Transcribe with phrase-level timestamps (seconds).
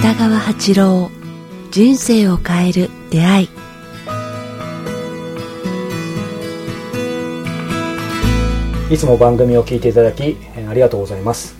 [0.00, 1.10] 北川八郎
[1.70, 3.48] 人生を変える出会い。
[8.90, 11.56] いつも番組を聞いていただきありがとうございます。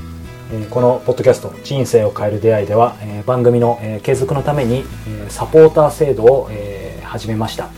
[0.50, 7.68] えこのポッドキャスト「人生を変える出会い」ではえ番組のえ継続のためにえサポーター制度をえ始めました。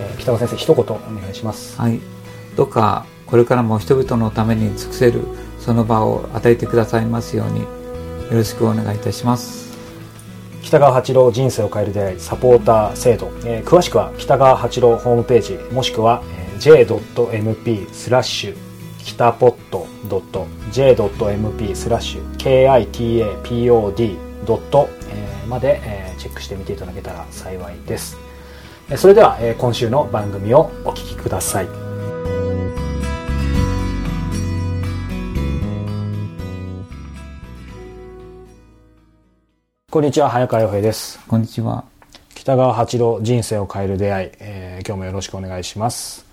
[0.00, 1.80] えー北川先生一言お願いします。
[1.80, 2.00] はい、
[2.56, 5.22] どうかこれからも人々のために尽くせる
[5.58, 7.66] その場を与えてくださいますようによ
[8.32, 9.68] ろしくお願いいたします。
[10.62, 18.56] 北川八郎人生を変える出会いサポーター制度、えー詳しくは北川八郎ホームページもしくは、えー j.mp スラッシュ
[18.98, 19.86] 北ポット
[20.72, 28.18] .j.mp スラッシュ kitapod ドットえーまで、えーチェックしてみていただけたら幸いです。
[28.20, 28.27] えー
[28.96, 31.68] それでは、えー今週の番組をお聞きください。
[39.90, 41.20] こんにちは早川洋平です。
[41.28, 41.84] こんにちは。
[42.34, 46.27] 北川八郎人生を変える出会い、えー今日もよろしくお願いします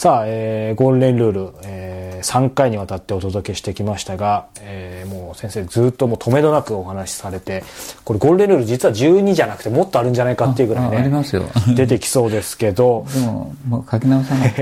[0.00, 7.62] さあ、えーゴールデンルール、え3回にわたってお届けしてきましたが、えーもう先生ずっともう止めどなくお話しされて
[8.02, 11.42] これゴールデンルール実は12じゃなくてもっとあるんじゃないかっていうぐらいあありねますよ。
[11.76, 13.04] 出てきそうですけど。
[13.12, 14.54] でももう書き直さない。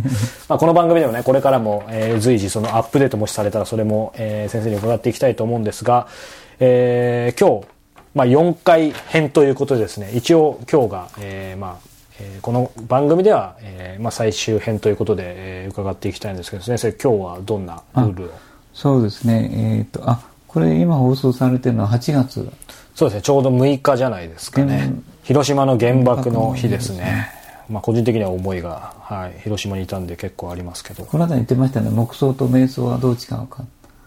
[0.48, 6.06] まあこの番組でもねこれからも、えー随時そのアップデートもしされたらそれも、えー先生に伺っていきたいと思うんですが、
[6.58, 7.66] えー今日、
[8.14, 18.28] まあ、4回編ということでですね一応今日が、えーまあえーこの番組では、えーまあ、最終編ということで、えー伺っていきたいんですけど先生今日はどんなルールを？
[18.72, 19.50] そうですね。
[19.52, 22.50] えっ、とあこれ今放送されてるのは8月。
[22.94, 23.22] そうですね。
[23.22, 24.78] ちょうど6日じゃないですかね。
[24.78, 24.90] 原
[25.24, 26.98] 広島の原爆の日ですね。
[26.98, 27.30] ね。
[27.68, 31.04] まあ、個人的には思いが、はい、広島にいたんで結構ありますけど。
[31.04, 31.90] この間言ってましたね。
[31.90, 33.64] 黙想と瞑想はどう違うか。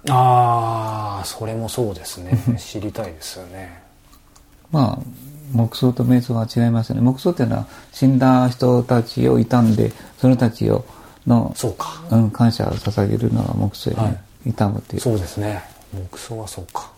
[0.09, 2.31] ああそれもそうですね。
[2.57, 3.83] 知りたいですよね。
[4.71, 4.99] まあ
[5.51, 7.01] 黙想と瞑想は違いますよね。
[7.01, 10.85] 黙想っていうのは死んだ人たちを悼んでその人たちを
[11.27, 12.01] のそうか。
[12.11, 14.51] うん、感謝を捧げるのが黙想よね、はい。
[14.51, 15.01] 悼むっていう。
[15.01, 15.61] そうですね。
[15.93, 16.91] 黙想はそうか。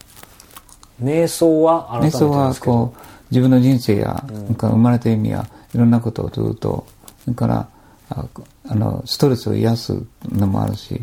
[1.02, 3.00] 瞑想は改めて瞑想はこう
[3.32, 6.86] 自分の人生や、それから生まれた意味やいろんなことをずっと
[7.24, 7.68] それから
[8.10, 8.26] あ
[8.68, 11.02] あのストレスを癒すのもあるし。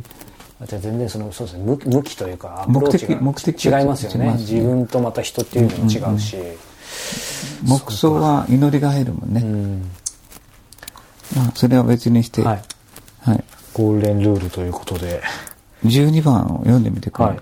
[0.66, 1.64] じゃあ全然そのそうですね。
[1.64, 4.32] 向向きというかアプロ目ーチ的目的が違いますよねね。
[4.38, 6.36] 自分とまた人っていうのも違うし、
[7.64, 9.90] 黙想は祈りが入るもんね、うん。
[11.36, 12.62] まあ、それは別にして、はい。
[13.20, 15.22] はい、ゴールデンルールということで、
[15.84, 17.38] 12番を読んでみてくれ、はい、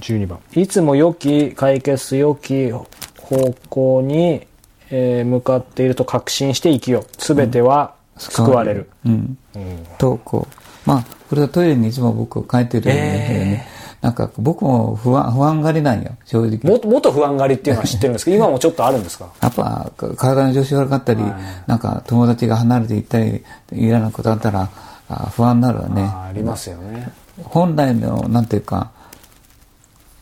[0.00, 0.40] 12番。
[0.54, 4.46] いつも良き解決良き方向に、
[4.90, 7.06] えー向かっていると確信して生きよう。
[7.18, 9.38] 全ては救われる、うん。
[9.54, 9.86] うん。
[9.98, 13.68] とこうまあこれはトイレにいつも僕書いてるんだけどね、
[14.00, 16.58] なんか僕も不安不安がりなんよ正直。
[16.62, 19.26] も元不安がりっていうのは知ってるんですけど 今もちょっとあるんですか？
[19.40, 21.32] やっぱか体の調子悪かったり、はい。
[21.66, 24.68] なんか友達が離れていったり嫌なことあったら
[25.08, 26.02] あ不安になるわね。
[26.02, 27.10] あーありますよね。
[27.44, 28.90] 本来のなんていうか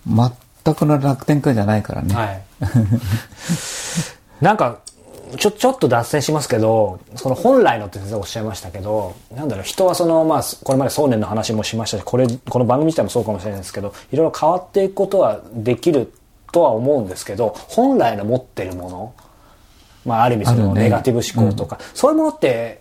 [0.06, 2.42] 全くの楽天家じゃないからね、はい。
[4.40, 4.78] なんか、
[5.38, 16.12] ちょ、ちょっと脱線しますけど、その本来のって先生おっしゃいましたけど、なんだろう、人はその、まあ、これまで想念の話もしましたし、これ、この番組自体もそうかもしれないですけど、いろいろ変わっていくことはできる
[16.52, 19.14] とは思うんですけど、本来の持ってるもの、
[20.04, 22.80] まあ、ある意味そのネガティブ思考とか、そういうものって、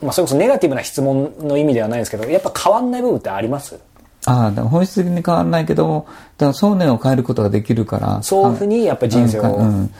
[0.00, 3.78] まあ、それこそネガティブな質問の意味ではないですけど、やっぱ変わんない部分ってあります？
[4.26, 6.06] ああ本質的に変わらないけども
[6.36, 9.90] だから想念を変えることができるからそういうふうにやっぱり人生を、うんうん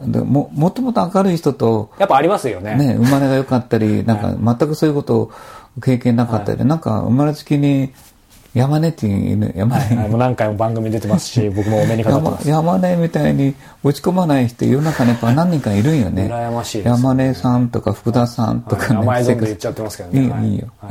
[0.00, 2.76] でももともと明るい人とやっぱありますよね。
[2.76, 5.32] ね、生まれが良かったり、 なんか全くそういうことを
[5.82, 7.92] 経験なかったり、なんか生まれつきに
[8.54, 12.48] 山根っていう犬、山根、はい、もう何回も番組出てますし、 僕もお目にかかってます。
[12.48, 16.28] 山山根みたいに落ち込まない人世の中にやっぱ何人かいるんよね。
[16.30, 19.00] 羨ましいです山根さんとか福田さんとかね。
[19.00, 20.30] 名前全部言っちゃってますけどね。
[20.30, 20.88] はいいいいいよは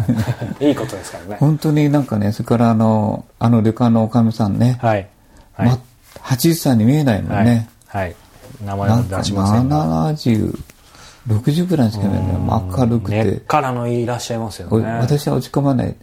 [0.60, 1.38] い いいことですからね。
[1.40, 5.08] 本当になんかね、それからあの、あの旅館のおかみさんね、はい。
[5.54, 5.70] はい。
[5.70, 5.80] ま、
[6.24, 7.70] 80歳に見えないもんね。
[7.88, 8.16] はい。
[8.60, 8.66] はい。
[8.66, 10.14] 名前は出しませんが。
[10.14, 10.58] 70、
[11.28, 12.22] 60ぐらいしかない。
[12.22, 13.24] 明るくて。
[13.24, 14.86] 根っからのいらっしゃいますよおね。
[14.86, 15.96] 私は落ち込まない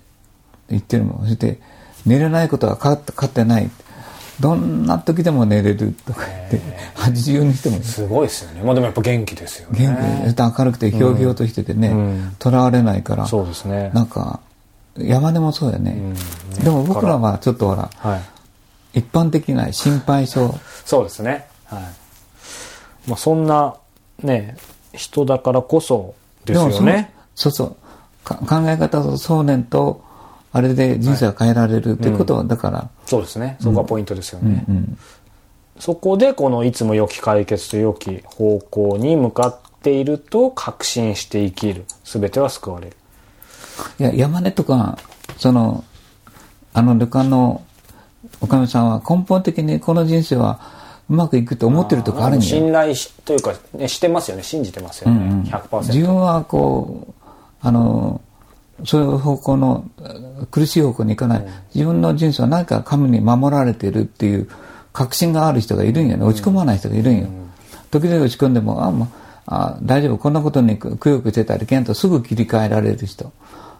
[0.68, 1.60] 言ってるもんそして
[2.06, 3.70] 寝れないことはかかってない
[4.40, 6.60] どんな時でも寝れるとか言って
[6.96, 8.62] 80にしてもすごいですよね。
[8.62, 9.78] まあでもやっぱ元気ですよね。
[9.78, 13.90] 元気明るくてひょうひょうとしててねうんとらわれないからそうですね。
[13.94, 14.40] なんか
[14.98, 16.14] 山根もそうやねん
[16.62, 18.16] でも僕らはちょっとほらは
[18.92, 18.98] い。
[18.98, 20.52] 一般的な心配性
[20.84, 21.46] そうですね。
[21.66, 21.82] はい。
[23.06, 23.76] まあそんな、
[24.22, 24.56] ね、
[24.92, 26.14] 人だからこそ
[26.44, 26.82] ですよもそ。
[27.34, 27.76] そうそう。
[28.24, 30.02] か考え方と想念と
[30.52, 33.56] あれで人生が変えられるっていうことは、だから、そうですね。
[33.60, 34.98] そこがポイントですよね、うん、
[35.80, 41.84] そこでこのいつも良き解決と良き方向に向かっていると確信して生きる。
[42.04, 42.96] 全ては救われる。
[43.98, 44.98] いや山根とか
[45.36, 45.82] その
[46.72, 47.64] あの旅館の
[48.40, 50.60] おかみさんは根本的にこの人生は
[51.10, 54.42] うまくいくと思ってるとこあるんや信頼しというか、ね、してますよね。
[54.42, 57.12] 信じてますよね、うん100%自分はこう
[57.60, 58.20] あの
[58.84, 59.88] そういう方向の
[60.50, 64.48] 苦しい方向に行かない、自分の人生は何か神に守られているっていう
[64.92, 66.24] 確信がある人がいるんよね。
[66.24, 67.28] 落ち込まない人がいるんよ、
[67.90, 69.08] 時々落ち込んでもあもう
[69.46, 73.32] あ大丈夫こんなことにくよくしてたらいけんとすぐ切り替えられる人。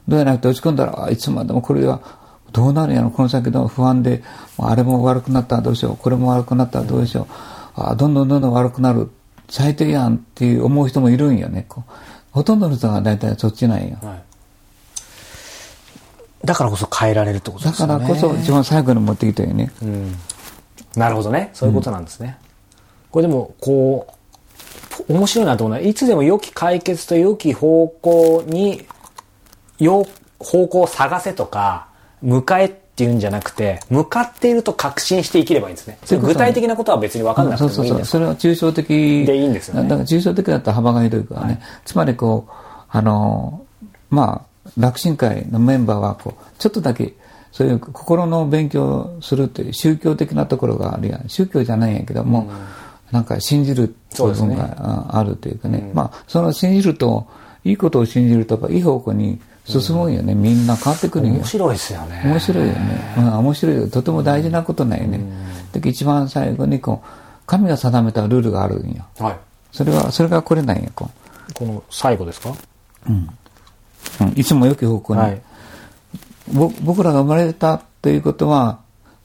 [0.06, 2.00] どうやなくて落ち込んだらあいつまでもこれは
[2.54, 4.22] どうなるんやろこの先の不安で
[4.58, 7.32] あれも悪くなったらどうしようこれも悪くなったらどうしよう、
[7.74, 9.10] あどんどんどんどん悪くなる
[9.48, 11.90] 最低やんっていう思う人もいるんよねこう。
[12.30, 13.98] ほとんどの人が大体そっちなんよ。
[14.02, 14.22] はい。
[16.46, 18.08] だからこそ変えられるってことだかですよね。
[18.08, 19.72] らこそ一番最後に持ってきたよね。
[19.82, 20.14] うん。
[20.96, 21.50] なるほどね。
[21.54, 22.38] そういうことなんですね、
[23.10, 24.06] これでもこ
[25.08, 28.86] う面白いなと思うのはいつでも良き解決と良き方向に
[29.78, 30.06] よ
[30.38, 31.88] 方向を探せとか
[32.24, 35.98] 迎えっていうんじゃなくて向かっていると確信して生きればいいんですね。
[36.04, 38.86] そういうこと具体的なことは別に分かんなくてもいいんですかそれは抽象的。
[38.86, 39.88] でいいんですよね。
[39.88, 42.52] だから抽象的だったら幅が広いからね、つまりこう
[42.88, 43.66] あの
[44.10, 47.14] まあ楽神会のメンバーはこうちょっとだけ
[47.50, 51.28] そういう心の勉強をするという宗教的なところがあるやん。
[51.28, 52.48] 宗教じゃないんやけども、
[53.10, 57.26] なんか信じる部分がああるというかね、まあその信じると
[57.64, 61.36] いいことを信じるとやっぱいい方向に進むんよね、みんな変わってくるんよ。
[61.36, 62.22] 面白いですよね。
[62.24, 63.88] 面白いよね、うん、面白いよ。
[63.88, 65.20] とても大事なことなんよね、
[65.72, 67.08] で一番最後にこう
[67.46, 69.04] 神が定めたルールがあるんよ。
[69.18, 69.36] はい。
[69.72, 71.10] それはそれがこれなんよこ
[71.54, 72.50] この最後ですか？
[72.50, 72.56] う、
[73.10, 73.28] うん、
[74.36, 75.42] いつも良き方向に、はい。
[76.52, 78.80] ぼ僕らが生まれたということは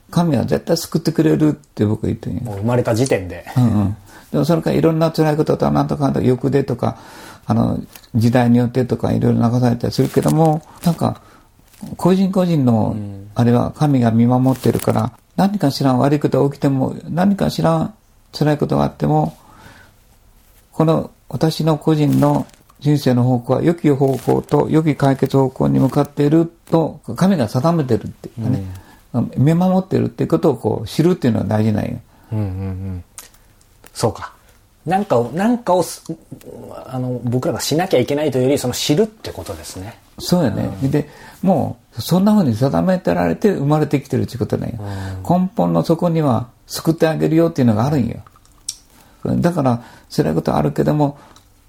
[0.09, 2.43] 神は絶対救ってくれるって僕は言ってるんよ。
[2.43, 3.45] もう生まれた時点で。
[3.57, 3.97] うんうん、
[4.31, 6.97] でもそれからいろんな辛いこととかなんとかなんとか欲でとか
[7.49, 11.19] あの時代によってとかいろいろ流されたりするけどもなんか
[11.97, 12.95] 個人個人の
[13.33, 17.93] あれは神が見守ってるから何か知らん悪いことが起きても何か知らん
[18.33, 19.35] 辛いことがあっても
[20.73, 22.45] この私の個人の
[22.81, 28.63] 人生の方向は良き方向と良き解決方向に向かっていると神が定めてるっていうかね、
[29.37, 31.99] 見守ってるっていうことをこう知るっていうのは大事なんよ。
[32.31, 33.03] うんうんうん。
[33.91, 34.33] そうか
[34.85, 36.03] なんかをなんかをす
[36.85, 40.69] あの僕らがしなきゃいけないというよりその知るってことですねそうやね。
[40.83, 41.09] で、
[41.41, 44.79] もう、そんな風に定めてられて生まれてきてるっていうことなんよ。
[45.27, 48.17] 根本の底には救ってあげるよっていうのがあるんよ。
[49.23, 51.17] だから、辛いことあるけども、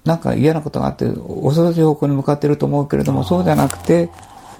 [0.05, 4.09] なんか嫌なことがあって、恐ろしい方向に向かってると思うけれども、そうじゃなくて、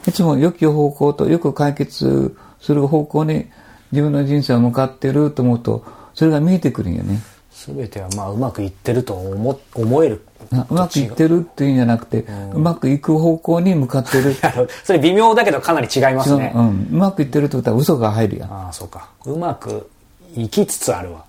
[0.08, 3.48] いつも良き方向とよく解決する方向に
[3.92, 5.84] 自分の人生は向かってると思うと、
[6.14, 7.20] それが見えてくるんよね。
[7.52, 10.26] 全てはまあうまくいってると思思える。
[10.50, 14.36] なうまくいってるっていうんじゃなくて、うまくいく方向に向かってる。
[14.84, 16.54] それ微妙だけどかなり違いますね。
[16.56, 18.52] うん、うまくいってるってことは嘘が入るやん。
[18.52, 19.10] ああそうか。
[19.26, 19.90] うまく
[20.36, 21.24] いきつつあるわ。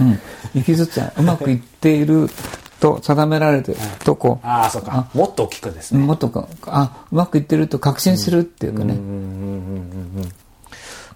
[0.00, 0.18] うん。
[0.54, 2.28] 生きずつはうまくいっている
[2.80, 4.40] と定められてるとこ。
[4.44, 5.08] ああそうか。
[5.14, 6.04] もっと大きくですう、ね。
[6.04, 8.94] もっとか、あ、うまくいってると確信するっていうかね。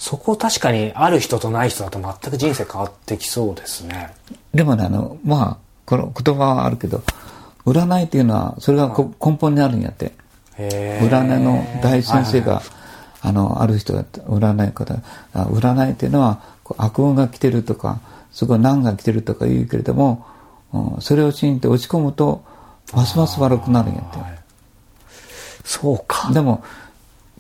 [0.00, 4.14] そこ確かにある人とない人だと全く人生変わってきそうですね。
[4.54, 7.02] でもね、あの、まあ、この言葉はあるけど、
[7.66, 10.12] 占いっていうのは、それがこ根本にあるんやって。
[10.56, 12.62] 占いの大先生が、
[13.20, 14.94] あの、ある人が占い方、
[15.34, 16.40] あ占いっていうのは、
[16.78, 18.00] 悪運が来てるとか、
[18.32, 20.24] すごい難が来てるとか言うけれども、
[20.72, 22.42] うんそれを信じて落ち込むと、
[22.94, 24.18] ますます悪くなるんやって。
[25.62, 26.32] そうか。
[26.32, 26.64] でも、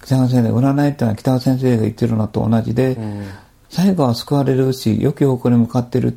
[0.02, 2.96] 北川先生、占いってのは北川先生が言ってるのと同じで、
[3.68, 6.14] 最後は救われるし、良き方向に向かってるっ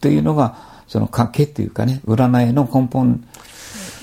[0.00, 3.24] ていうのが、その賭けっていうかね、占いの根本、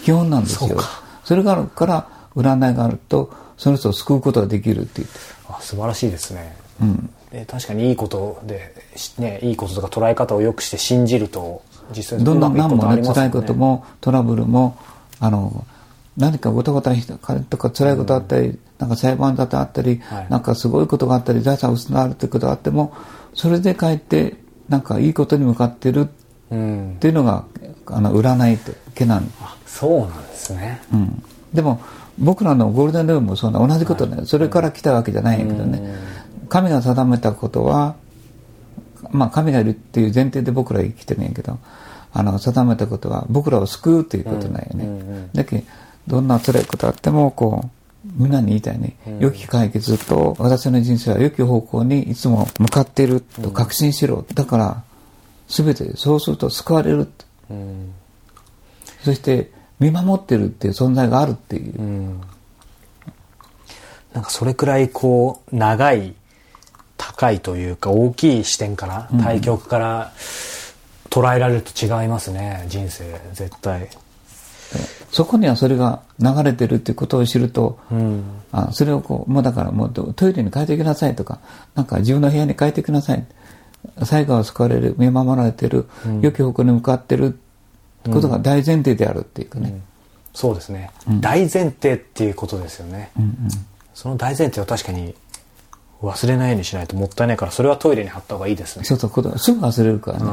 [0.03, 0.77] 基本なんですよ。
[1.23, 5.19] それがあるから、占いがあると、その人を救うことができるって言って。
[5.47, 6.55] あ素晴らしいですね、
[7.31, 11.61] で確かにいいことで、しね、いいこととか捉え方を良くして信じると
[11.95, 14.77] 実際どんどんうまくいくことあ何もね、辛いことも、トラブルも、
[15.19, 15.65] あの、
[16.17, 20.27] 何かごたごたとか辛いことあったり、なんか裁判沙汰あったり、はい。
[20.29, 22.93] なんかすごいことがあったり、財産を失われるということがあっても、
[23.33, 24.35] それでかえって、
[24.67, 26.09] なんかいいことに向かってる
[26.51, 27.45] うんっていうのが、
[27.85, 29.31] あの、占いって、けなん。
[29.41, 30.81] あそうなんですね。
[30.93, 31.23] うん。
[31.53, 31.81] でも、
[32.19, 35.95] 僕らのゴールデンルームもそうな、同じことね、それから来たわけじゃないんやけどね、
[36.49, 37.95] 神が定めたことは、
[39.11, 41.57] まあ神がいるっていう前提で僕ら生きてるんやけど、
[42.13, 45.29] あの、定めたことは僕らを救うということなんよね。
[45.33, 45.63] だけど
[46.07, 47.69] どんな辛いことあっても、こう、
[48.15, 48.95] みんなに言いたいね。
[49.19, 54.25] 良き解決と、私の人生は良き方向にいつも向かっていると確信しろ。
[54.33, 54.83] だから、
[55.47, 57.07] すべて、そうすると救われる。
[57.49, 57.93] うん
[59.03, 61.79] そして、見守ってるっていう存在があるっていう。
[61.79, 62.21] うん
[64.13, 66.13] なんかそれくらいこう長い
[66.97, 70.11] 高いというか大きい視点から対局から
[71.09, 73.89] 捉えられると違いますね人生絶対
[75.11, 78.23] そこにはそれが流れてるっていうことを知ると、うん。
[78.51, 81.39] あそれをこう、もうだからもうトイレに変えてきなさいとか、
[81.75, 83.25] なんか自分の部屋に変えてきなさい。
[84.03, 85.87] 最後は救われる、見守られてる、
[86.21, 87.39] 良き方向に向かってる
[88.05, 89.81] ことが大前提であるっていうかね。
[90.33, 93.11] そうですね、大前提っていうことですよね、
[93.93, 95.13] その大前提を確かに
[96.01, 98.85] 忘れないようにしないともったいないからそれはトイレに貼った方がいいですね。
[98.85, 100.25] そうそう、すぐ忘れるからね。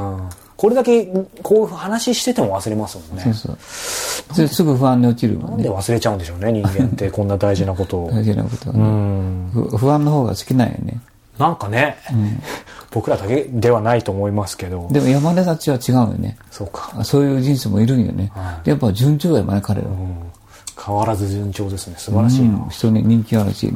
[0.58, 1.06] うんこれだけ
[1.44, 4.36] こう話してても忘れますもんねそうそう。
[4.36, 5.74] ですぐ不安に落ちるもなんんでね。
[5.74, 9.68] 忘れちゃうんでしょうね人間って こんな大事なことを大事なことはうね。
[9.78, 11.00] 不安の方が好きなんよね。
[11.38, 11.96] なんかね、
[12.90, 16.36] 僕らだけではないと思いますけどでも山根たちは違うよね。
[16.50, 18.32] そうか、あそういう人生もいるんよね。
[18.34, 19.92] はいやっぱ順調やもんね、彼らは。
[19.94, 20.16] うん、
[20.84, 23.72] 変わらず順調ですね素晴らしいな、うん人に人気あるし。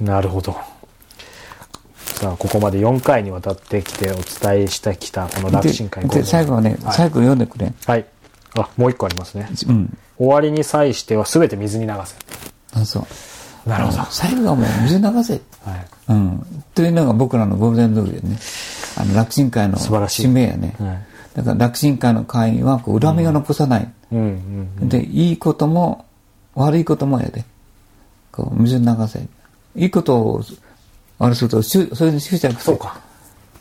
[0.00, 0.56] なるほど
[2.18, 7.72] さあここまで4回にわたってきてお伝えしてきたこの楽で神会で、最後はね、はい最後読んでくれ。
[7.86, 8.04] はい
[8.56, 9.98] あもう一個ありますねうん。
[10.16, 12.16] 終わりに際しては全て水に流せ
[12.72, 13.06] あ、そ
[13.66, 13.68] う。
[13.68, 15.34] なるほど、最後はもう水流せ。
[15.64, 16.46] はいうん。
[16.74, 18.36] というのが僕らのゴールデンルールでね。
[18.96, 20.74] あの、楽神会の素晴らしい使命やね。
[20.78, 23.92] はいだから楽神会の会員はこう恨みが残さない。
[24.10, 26.04] うんうんで、いいことも
[26.56, 27.44] 悪いこともやで。
[28.32, 29.20] こう、水に流せ。
[29.76, 30.42] いいことを、
[31.18, 32.60] あれすると、しゅそれで執着する。
[32.60, 33.00] そうか。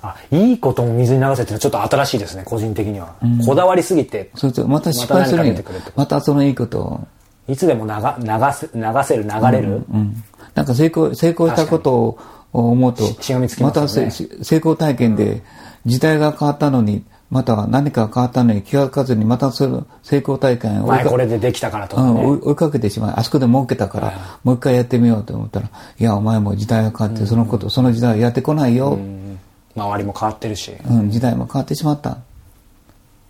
[0.01, 4.29] あいいことも水に流せってのはちょっと新しいですね個人的には、こだわりすぎて。
[4.35, 5.55] そうまた失敗するんや
[5.95, 7.07] またそのいいことを。
[7.47, 10.23] いつでも流流せ流せる流れる、うん。
[10.53, 12.19] なんか成功、成功したことを
[12.51, 13.73] 思うと、まね。
[13.73, 15.41] たせ成功体験で
[15.85, 23.13] 時代が変わったのに、または何か変わったのに気がつかずに、またその成功体験を追い前かこれでできたからとうん、追いかけてしまう。
[23.17, 25.69] あそこで儲けたから、もう一回やってみようと思ったら、
[25.99, 28.91] いや、お前も時代が変わって、そのこと、その時代はやってこないよ。
[28.91, 29.39] うん。
[29.75, 32.19] 周りも変わってるし、うん、時代も変わってしまった。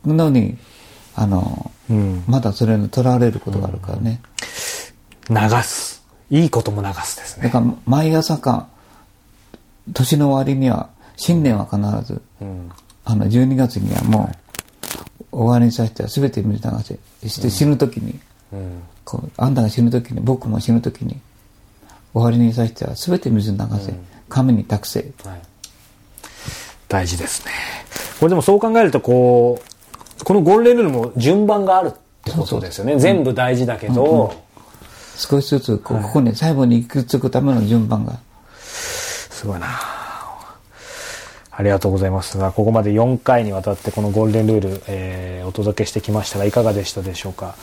[0.06, 0.58] のに、
[1.16, 2.24] あの、うん。
[2.28, 4.22] まだそれにとらわれることがあるからね。
[5.30, 6.06] 流す。
[6.30, 7.46] いいことも流すですね。
[7.46, 8.68] だから、毎朝か、
[9.92, 12.72] 年の終わりには、新年は必ず、うん
[13.10, 14.30] あの、12月にはも
[15.32, 17.30] う、終わりにさせては全て水流せ。
[17.30, 18.20] して死ぬ時に、
[18.52, 21.18] うんこう、あんたが死ぬ時に、僕も死ぬ時に、
[22.14, 23.94] 終わりにさせては全て水に流せ。
[24.28, 25.00] 神に託せ。
[25.24, 25.42] はい、
[26.90, 27.52] 大事ですね
[28.20, 29.62] これでもそう考えるとこ
[30.20, 31.92] うこのゴールデンルールも順番があるっ
[32.26, 34.34] てことですよね全部大事だけど、
[35.16, 38.20] 少しずつこう、ここに最後に行き着くための順番が。
[38.60, 39.68] すごいな
[41.58, 47.56] ありがとうございますがここまで4回にわたってこのゴールデンルール、えーお届けしてきましたがいかがでしたでしょうか、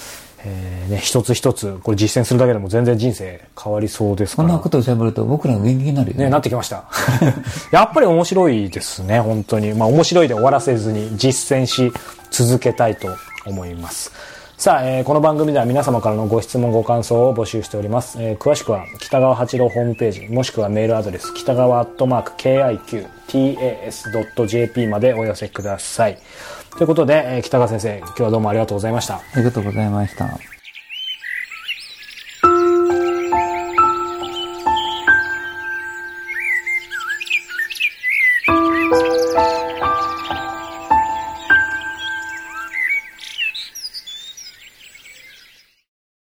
[0.42, 6.24] えーね、一つ一つこれ実践するだけでも全然人生変わりそうですからこんなことを喋ると僕らが元気になるよね。
[6.24, 6.84] ね、なってきました。
[7.70, 9.74] やっぱり面白いですね、本当に。
[9.74, 11.92] まあ面白いで終わらせずに実践し
[12.30, 13.08] 続けたいと
[13.44, 14.10] 思います。
[14.56, 18.16] さあ、えーこの番組では皆様からのご質問、ご感想を募集しております。
[18.18, 22.32] えー詳しくは北川八郎ホームページ、もしくはメールアドレス、北川アットマーク
[23.34, 26.18] tas.jp までお寄せください。
[26.76, 29.16] ということで、えー北川先生、今日はどうもありがとうございました。
[29.16, 30.53] ありがとうございました。